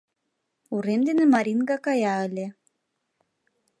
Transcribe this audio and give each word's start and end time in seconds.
Урем 0.75 1.01
дене 1.07 1.25
Маринга 1.33 1.77
кая 1.85 2.15
ыле. 2.27 2.47